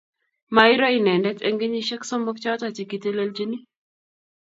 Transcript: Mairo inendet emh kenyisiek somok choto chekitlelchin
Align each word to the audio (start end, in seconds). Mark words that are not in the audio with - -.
Mairo 0.55 0.87
inendet 0.99 1.39
emh 1.47 1.59
kenyisiek 1.61 2.01
somok 2.09 2.37
choto 2.43 2.67
chekitlelchin 2.75 3.51